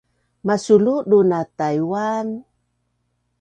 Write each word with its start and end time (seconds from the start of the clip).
Masuludun 0.47 1.29
a 1.39 1.41
Tai’uan 1.57 2.27